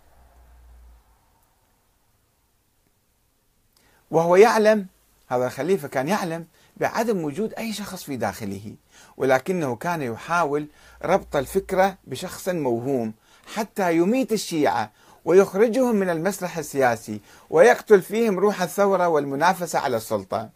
[4.10, 4.86] وهو يعلم
[5.28, 8.74] هذا الخليفة كان يعلم بعدم وجود أي شخص في داخله
[9.16, 10.66] ولكنه كان يحاول
[11.04, 13.14] ربط الفكرة بشخص موهوم
[13.54, 14.90] حتى يميت الشيعة
[15.24, 20.55] ويخرجهم من المسرح السياسي ويقتل فيهم روح الثورة والمنافسة على السلطة.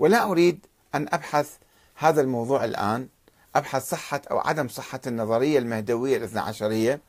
[0.00, 1.56] ولا أريد أن أبحث
[1.94, 3.08] هذا الموضوع الآن
[3.56, 7.00] أبحث صحة أو عدم صحة النظرية المهدوية الاثنى عشرية.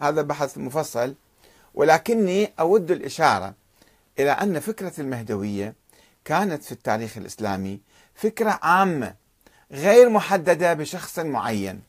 [0.00, 1.14] هذا بحث مفصل
[1.74, 3.54] ولكني أود الإشارة
[4.18, 5.74] إلى أن فكرة المهدوية
[6.24, 7.80] كانت في التاريخ الإسلامي
[8.14, 9.14] فكرة عامة
[9.72, 11.80] غير محددة بشخص معين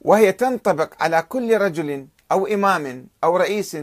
[0.00, 3.76] وهي تنطبق على كل رجل أو إمام أو رئيس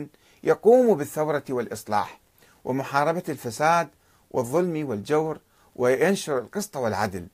[0.43, 2.19] يقوم بالثورة والإصلاح
[2.63, 3.87] ومحاربة الفساد
[4.31, 5.39] والظلم والجور
[5.75, 7.27] وينشر القسط والعدل.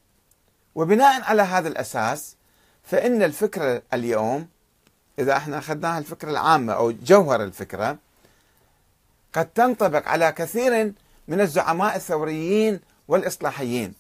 [0.76, 2.36] وبناء على هذا الأساس
[2.84, 4.48] فإن الفكرة اليوم
[5.20, 7.98] إذا إحنا أخذناها الفكرة العامة أو جوهر الفكرة
[9.34, 10.94] قد تنطبق على كثير
[11.28, 13.94] من الزعماء الثوريين والإصلاحيين.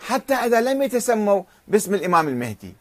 [0.00, 2.74] حتى إذا لم يتسموا باسم الإمام المهدي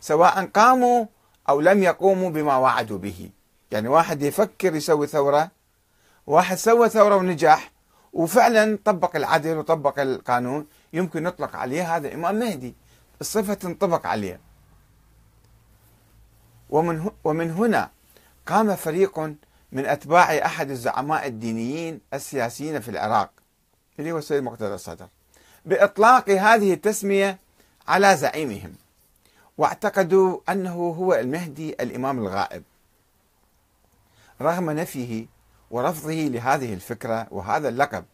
[0.00, 1.06] سواء قاموا
[1.48, 3.30] أو لم يقوموا بما وعدوا به.
[3.70, 5.50] يعني واحد يفكر يسوي ثورة
[6.26, 7.70] واحد سوى ثورة ونجح
[8.14, 12.74] وفعلا طبق العدل وطبق القانون يمكن نطلق عليه هذا إمام مهدي.
[13.20, 14.40] الصفة تنطبق عليه.
[16.70, 17.90] ومن ومن هنا
[18.46, 19.18] قام فريق
[19.72, 23.30] من أتباع أحد الزعماء الدينيين السياسيين في العراق
[23.98, 25.06] اللي هو السيد مقتدى الصدر
[25.64, 27.38] بإطلاق هذه التسمية
[27.88, 28.74] على زعيمهم.
[29.58, 32.62] واعتقدوا أنه هو المهدي الإمام الغائب.
[34.40, 35.26] رغم نفيه
[35.74, 38.04] ورفضه لهذه الفكرة وهذا اللقب.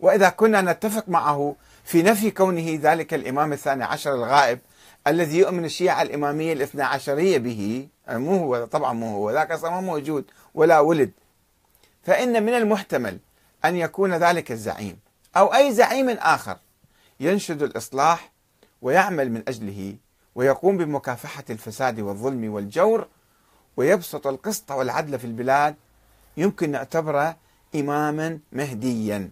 [0.00, 4.58] وإذا كنا نتفق معه في نفي كونه ذلك الإمام الثاني عشر الغائب
[5.06, 9.80] الذي يؤمن الشيعة الإمامية الاثنى عشرية به مو هو طبعا مو هو ذاك أصلا ما
[9.80, 11.10] موجود ولا ولد.
[12.02, 13.18] فإن من المحتمل
[13.64, 14.98] أن يكون ذلك الزعيم
[15.36, 16.56] أو أي زعيم آخر
[17.20, 18.32] ينشد الإصلاح
[18.82, 19.96] ويعمل من أجله
[20.34, 23.06] ويقوم بمكافحة الفساد والظلم والجور
[23.76, 25.74] ويبسط القسط والعدل في البلاد
[26.36, 27.36] يمكن نعتبره
[27.74, 29.30] إماما مهديا.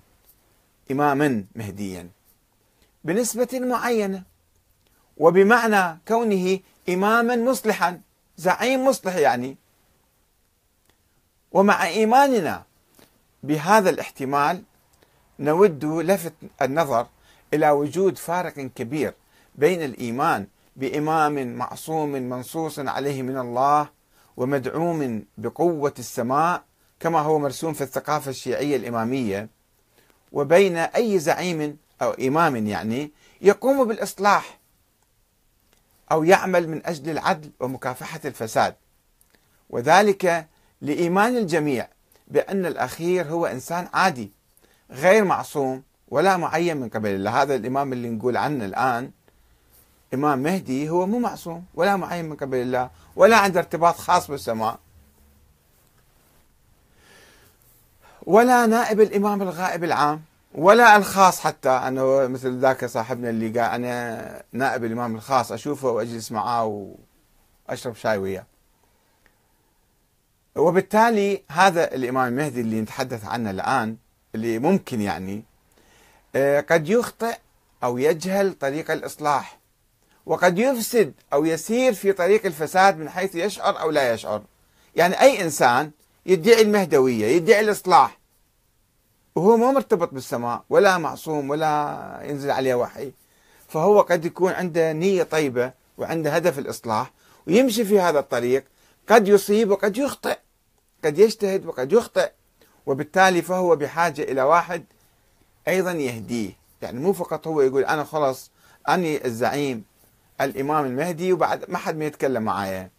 [0.90, 2.08] إماما مهديا.
[3.04, 4.22] بنسبة معينة.
[5.16, 8.00] وبمعنى كونه إماما مصلحا.
[8.36, 9.56] زعيم مصلح يعني.
[11.52, 12.62] ومع إيماننا
[13.42, 14.62] بهذا الاحتمال
[15.38, 16.32] نود لفت
[16.62, 17.06] النظر
[17.54, 19.14] إلى وجود فارق كبير
[19.54, 23.88] بين الإيمان بإمام معصوم منصوص عليه من الله
[24.36, 26.62] ومدعوم بقوة السماء
[27.00, 29.48] كما هو مرسوم في الثقافة الشيعية الإمامية
[30.32, 34.58] وبين أي زعيم أو إمام يعني يقوم بالإصلاح
[36.12, 38.74] أو يعمل من أجل العدل ومكافحة الفساد.
[39.70, 40.48] وذلك
[40.80, 41.88] لإيمان الجميع
[42.28, 44.32] بأن الأخير هو إنسان عادي
[44.90, 47.42] غير معصوم ولا معين من قبل الله.
[47.42, 49.10] هذا الإمام اللي نقول عنه الآن
[50.14, 54.78] إمام مهدي هو مو معصوم ولا معين من قبل الله ولا عنده ارتباط خاص بالسماء.
[58.28, 60.22] ولا نائب الإمام الغائب العام
[60.54, 61.68] ولا الخاص حتى.
[61.68, 66.94] أنه مثل ذاك صاحبنا اللي قال أنا نائب الإمام الخاص أشوفه وأجلس معاه
[67.68, 68.46] وأشرب شاي وياه.
[70.56, 73.96] وبالتالي هذا الإمام المهدي اللي نتحدث عنه الآن
[74.34, 75.44] اللي ممكن يعني
[76.36, 77.36] آه، قد يخطئ
[77.84, 79.58] أو يجهل طريق الإصلاح
[80.26, 84.42] وقد يفسد أو يسير في طريق الفساد من حيث يشعر أو لا يشعر.
[84.96, 85.90] يعني أي إنسان
[86.26, 88.17] يدعي المهدوية يدعي الإصلاح
[89.38, 93.12] وهو مو مرتبط بالسماء ولا معصوم ولا ينزل عليه وحي.
[93.68, 97.12] فهو قد يكون عنده نية طيبة وعنده هدف الإصلاح
[97.46, 98.64] ويمشي في هذا الطريق.
[99.08, 100.38] قد يصيب وقد يخطئ
[101.04, 102.30] قد يجتهد وقد يخطئ.
[102.86, 104.84] وبالتالي فهو بحاجة إلى واحد
[105.68, 106.52] أيضا يهديه.
[106.82, 108.50] يعني مو فقط هو يقول أنا خلص
[108.88, 109.84] أني الزعيم
[110.40, 112.90] الإمام المهدي وبعد ما حد ما يتكلم معايا.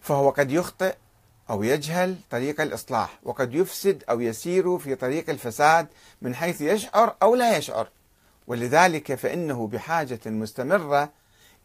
[0.00, 0.94] فهو قد يخطئ
[1.50, 5.86] أو يجهل طريق الإصلاح وقد يفسد أو يسير في طريق الفساد
[6.22, 7.88] من حيث يشعر أو لا يشعر.
[8.46, 11.12] ولذلك فإنه بحاجة مستمرة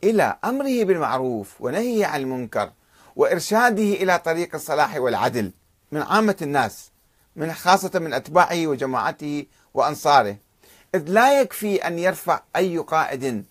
[0.04, 2.72] إلى أمره بالمعروف ونهيه عن المنكر
[3.16, 5.52] وإرشاده إلى طريق الصلاح والعدل
[5.92, 6.92] من عامة الناس
[7.36, 10.38] من خاصة من أتباعه وجماعته وأنصاره.
[10.96, 13.46] إذ لا يكفي أن يرفع أي قائد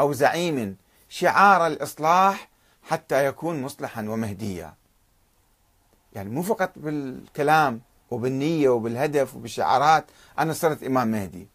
[0.00, 0.76] أو زعيم
[1.08, 2.48] شعار الإصلاح
[2.82, 4.74] حتى يكون مصلحا ومهديا.
[6.12, 7.80] يعني مو فقط بالكلام
[8.10, 10.04] وبالنية وبالهدف وبالشعارات
[10.38, 11.48] أنا صرت إمام مهدي.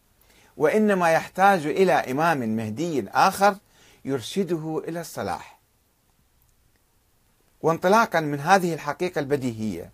[0.58, 3.56] وإنما يحتاج إلى إمام مهدي آخر
[4.06, 5.60] يرشده إلى الصلاح.
[7.62, 9.92] وانطلاقا من هذه الحقيقة البديهية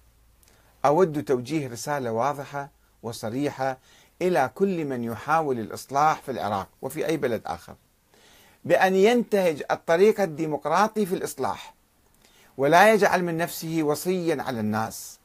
[0.85, 2.69] أود توجيه رسالة واضحة
[3.03, 3.77] وصريحة
[4.21, 7.75] إلى كل من يحاول الإصلاح في العراق وفي أي بلد آخر.
[8.65, 11.73] بأن ينتهج الطريق الديمقراطي في الإصلاح.
[12.59, 15.19] ولا يجعل من نفسه وصيا على الناس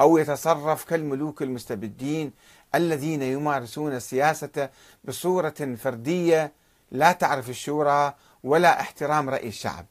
[0.00, 2.32] أو يتصرف كالملوك المستبدين
[2.74, 4.68] الذين يمارسون السياسة
[5.04, 6.52] بصورة فردية
[6.90, 8.14] لا تعرف الشورى
[8.44, 9.86] ولا احترام رأي الشعب.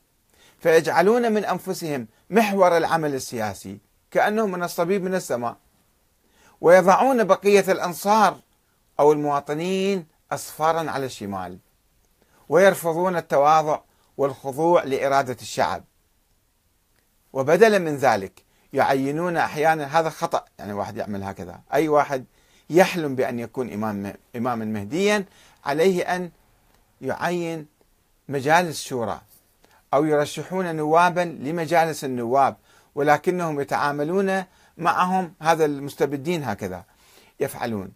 [0.60, 3.78] فيجعلون من أنفسهم محور العمل السياسي
[4.12, 5.58] كأنهم من الصبيب من السماء.
[6.62, 8.40] ويضعون بقية الأنصار
[9.00, 11.58] أو المواطنين أصفارا على الشمال.
[12.50, 13.80] ويرفضون التواضع
[14.18, 15.84] والخضوع لإرادة الشعب.
[17.34, 21.60] وبدلا من ذلك يعينون أحيانا هذا خطأ يعني واحد يعمل هكذا.
[21.74, 22.26] أي واحد
[22.70, 25.26] يحلم بأن يكون إمام إماما مهديا
[25.66, 26.32] عليه أن
[27.02, 27.66] يعين
[28.30, 29.22] مجالس شورى
[29.94, 32.56] أو يرشحون نوابا لمجالس النواب
[32.96, 34.44] ولكنهم يتعاملون
[34.78, 36.84] معهم هذا المستبدين هكذا
[37.40, 37.92] يفعلون.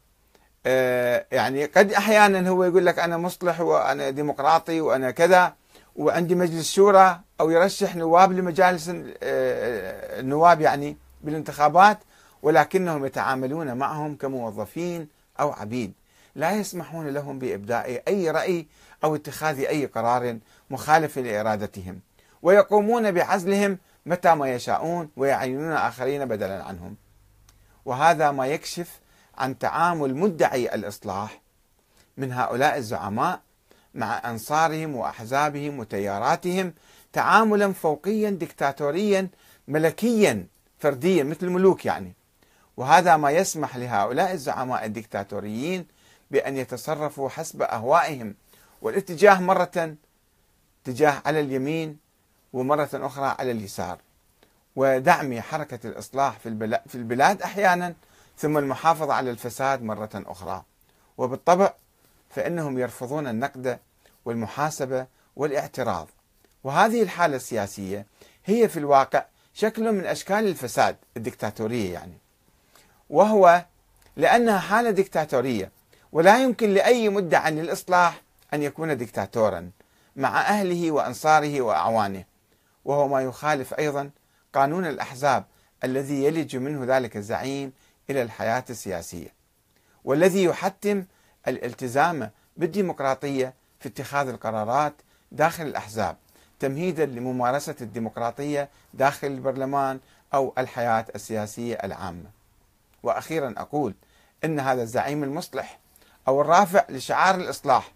[0.66, 5.54] آه، يعني قد أحيانا هو يقول لك أنا مصلح وأنا ديمقراطي وأنا كذا
[5.96, 12.00] وعندي مجلس شورى أو يرشح نواب لمجالس آه، النواب يعني بالانتخابات
[12.42, 15.08] ولكنهم يتعاملون معهم كموظفين
[15.40, 15.94] أو عبيد.
[16.36, 18.68] لا يسمحون لهم بإبداء أي رأي
[19.04, 20.38] أو اتخاذ أي قرار
[20.70, 22.00] مخالف لإرادتهم
[22.42, 26.96] ويقومون بعزلهم متى ما يشاءون ويعينون آخرين بدلا عنهم.
[27.86, 29.00] وهذا ما يكشف
[29.38, 31.42] عن تعامل مدعي الإصلاح
[32.18, 33.42] من هؤلاء الزعماء
[33.96, 36.74] مع أنصارهم وأحزابهم وتياراتهم
[37.14, 39.28] تعاملا فوقيا دكتاتوريا
[39.68, 40.48] ملكيا
[40.80, 42.14] فرديا مثل الملوك يعني.
[42.78, 45.86] وهذا ما يسمح لهؤلاء الزعماء الدكتاتوريين
[46.32, 48.36] بأن يتصرفوا حسب أهوائهم.
[48.82, 49.96] والاتجاه مرة
[50.84, 51.98] اتجاه على اليمين
[52.54, 53.98] ومرة أخرى على اليسار.
[54.76, 56.40] ودعم حركة الإصلاح
[56.88, 57.94] في البلاد أحيانا
[58.38, 60.64] ثم المحافظة على الفساد مرة أخرى.
[61.18, 61.74] وبالطبع
[62.36, 63.80] فإنهم يرفضون النقد
[64.26, 66.10] والمحاسبة والاعتراض.
[66.64, 68.06] وهذه الحالة السياسية
[68.46, 72.18] هي في الواقع شكل من أشكال الفساد الدكتاتورية يعني.
[73.10, 73.66] وهو
[74.16, 75.72] لأنها حالة دكتاتورية
[76.12, 78.22] ولا يمكن لأي مدعى للإصلاح
[78.54, 79.72] أن يكون دكتاتورا
[80.16, 82.24] مع أهله وأنصاره وأعوانه.
[82.86, 84.10] وهو ما يخالف أيضا
[84.54, 85.46] قانون الأحزاب
[85.84, 87.74] الذي يلج منه ذلك الزعيم
[88.10, 89.34] إلى الحياة السياسية.
[90.04, 91.06] والذي يحتم
[91.48, 94.94] الالتزام بالديمقراطيه في اتخاذ القرارات
[95.32, 96.18] داخل الاحزاب
[96.60, 100.00] تمهيدا لممارسه الديمقراطيه داخل البرلمان
[100.34, 102.30] أو الحياة السياسيه العامه.
[103.04, 103.94] وأخيرا أقول
[104.46, 105.80] ان هذا الزعيم المصلح
[106.28, 107.92] أو الرافع لشعار الاصلاح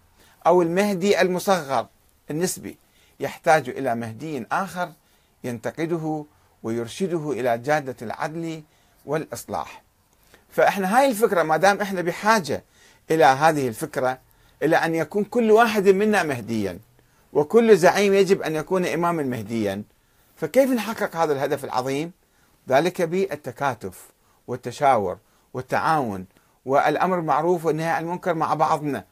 [0.46, 1.86] أو المهدي المصغر
[2.30, 2.76] النسبي
[3.20, 4.92] يحتاج إلى مهدي اخر
[5.44, 6.24] ينتقده
[6.62, 8.62] ويرشده إلى جاده العدل
[9.06, 9.82] والاصلاح.
[10.50, 12.64] فاحنا هاي الفكرة ما دام إحنا بحاجه
[13.10, 14.18] إلى هذه الفكرة
[14.62, 16.78] إلى أن يكون كل واحد منا مهديا
[17.32, 19.82] وكل زعيم يجب أن يكون اماما مهديا.
[20.36, 22.12] فكيف نحقق هذا الهدف العظيم؟
[22.68, 24.06] ذلك بالتكاتف
[24.46, 25.18] والتشاور
[25.54, 26.26] والتعاون
[26.64, 29.04] والأمر بالمعروف والنهي عن المنكر مع بعضنا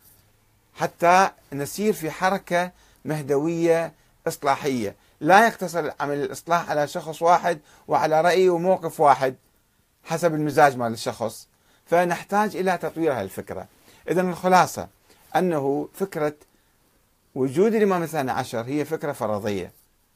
[0.75, 2.71] حتى نسير في حركة
[3.05, 3.93] مهدوية
[4.29, 4.95] إصلاحية.
[5.21, 9.35] لا يقتصر عمل الإصلاح على شخص واحد وعلى رأي وموقف واحد
[10.05, 11.49] حسب المزاج مال الشخص.
[11.87, 13.67] فنحتاج إلى تطوير هذه الفكرة.
[14.09, 14.89] إذا الخلاصة
[15.37, 16.35] أنه فكرة
[17.35, 19.73] وجود الإمام الثاني عشر هي فكرة فرضية.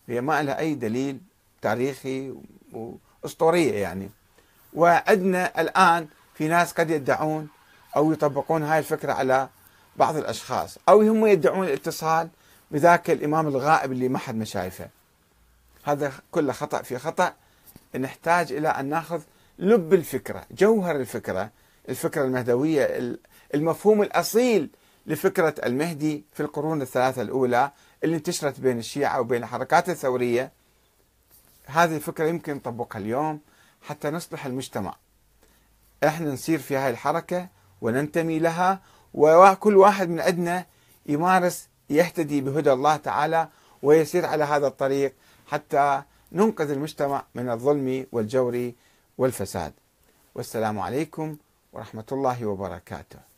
[0.08, 1.20] هي ما لها أي دليل
[1.62, 2.34] تاريخي
[2.72, 4.10] وأسطورية يعني.
[4.74, 7.48] وعندنا الآن في ناس قد يدعون
[7.96, 9.48] أو يطبقون هاي الفكرة على
[9.96, 12.28] بعض الأشخاص أو هم يدعون الاتصال
[12.70, 14.88] بذاك الإمام الغائب اللي ما حد ما شايفه.
[15.84, 17.34] هذا كله خطأ في خطأ.
[17.98, 19.22] نحتاج إلى أن نأخذ
[19.58, 21.50] لب الفكرة جوهر الفكرة
[21.88, 23.16] الفكرة المهدوية
[23.54, 24.70] المفهوم الأصيل
[25.06, 27.70] لفكرة المهدي في القرون الثلاثة الأولى
[28.04, 30.52] اللي انتشرت بين الشيعة وبين الحركات الثورية.
[31.66, 33.40] هذه الفكرة يمكن نطبقها اليوم
[33.82, 34.94] حتى نصلح المجتمع.
[36.04, 37.48] إحنا نسير في هاي الحركة
[37.80, 38.80] وننتمي لها
[39.14, 40.66] وكل واحد من عندنا
[41.06, 43.48] يمارس يهتدي بهدى الله تعالى
[43.82, 45.14] ويسير على هذا الطريق
[45.46, 48.72] حتى ننقذ المجتمع من الظلم والجور
[49.18, 49.72] والفساد.
[50.34, 51.36] والسلام عليكم
[51.72, 53.29] ورحمة الله وبركاته.